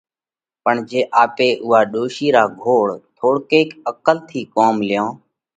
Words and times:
پڻ 0.63 0.75
جي 0.89 1.01
آپي 1.23 1.49
اُوئا 1.63 1.79
ڏوشِي 1.91 2.27
را 2.35 2.43
گھوڙ، 2.61 2.87
ٿوڙڪئِيڪ 3.17 3.69
عقل 3.91 4.17
ٿِي 4.29 4.41
ڪوم 4.55 4.75
ليون 4.87 5.09